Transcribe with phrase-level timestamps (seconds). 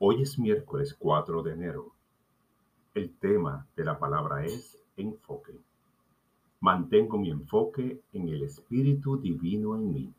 [0.00, 1.90] Hoy es miércoles 4 de enero.
[2.94, 5.58] El tema de la palabra es enfoque.
[6.60, 10.14] Mantengo mi enfoque en el Espíritu Divino en mí.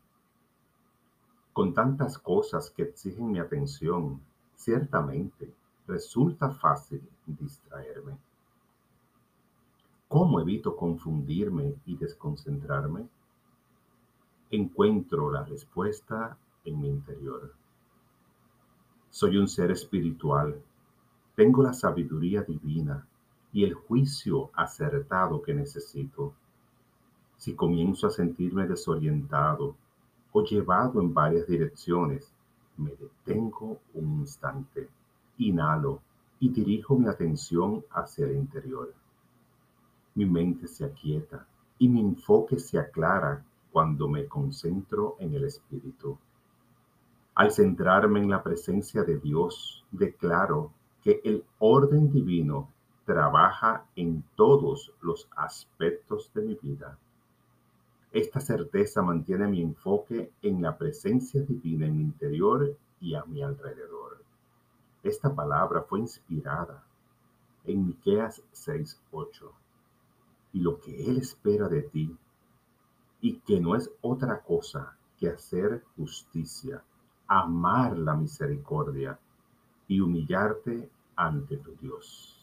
[1.54, 4.20] Con tantas cosas que exigen mi atención,
[4.54, 5.50] ciertamente
[5.86, 8.18] resulta fácil distraerme.
[10.08, 13.08] ¿Cómo evito confundirme y desconcentrarme?
[14.50, 16.36] Encuentro la respuesta
[16.66, 17.54] en mi interior.
[19.20, 20.58] Soy un ser espiritual.
[21.36, 23.06] Tengo la sabiduría divina
[23.52, 26.32] y el juicio acertado que necesito.
[27.36, 29.76] Si comienzo a sentirme desorientado
[30.32, 32.32] o llevado en varias direcciones,
[32.78, 34.88] me detengo un instante,
[35.36, 36.00] inhalo
[36.38, 38.90] y dirijo mi atención hacia el interior.
[40.14, 41.46] Mi mente se aquieta
[41.78, 46.16] y mi enfoque se aclara cuando me concentro en el espíritu.
[47.40, 52.68] Al centrarme en la presencia de Dios, declaro que el orden divino
[53.06, 56.98] trabaja en todos los aspectos de mi vida.
[58.12, 63.40] Esta certeza mantiene mi enfoque en la presencia divina en mi interior y a mi
[63.40, 64.22] alrededor.
[65.02, 66.84] Esta palabra fue inspirada
[67.64, 69.50] en Miqueas 6:8.
[70.52, 72.14] Y lo que él espera de ti
[73.22, 76.84] y que no es otra cosa que hacer justicia,
[77.30, 79.16] amar la misericordia
[79.86, 82.39] y humillarte ante tu Dios.